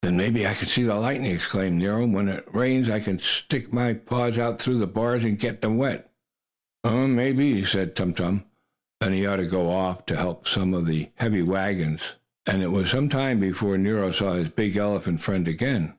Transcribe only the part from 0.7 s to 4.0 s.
the lightning!" exclaimed Nero. "And, if it rains, I can stick my